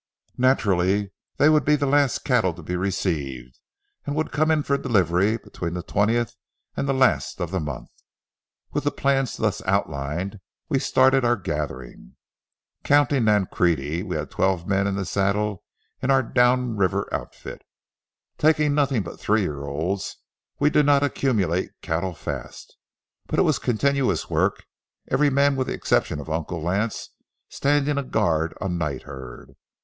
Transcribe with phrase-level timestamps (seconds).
[0.39, 3.59] Naturally they would be the last cattle to be received
[4.03, 6.33] and would come in for delivery between the twentieth
[6.75, 7.87] and the last of the month.
[8.73, 12.15] With the plans thus outlined, we started our gathering.
[12.83, 15.63] Counting Nancrede, we had twelve men in the saddle
[16.01, 17.61] in our down river outfit.
[18.39, 20.17] Taking nothing but three year olds,
[20.57, 22.75] we did not accumulate cattle fast;
[23.27, 24.63] but it was continuous work,
[25.11, 27.09] every man, with the exception of Uncle Lance,
[27.49, 29.51] standing a guard on night herd.